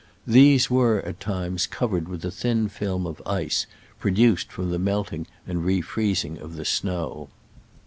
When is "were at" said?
0.67-1.19